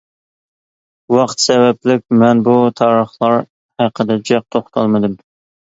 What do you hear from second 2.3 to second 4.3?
بۇ تارىخلار ھەققىدە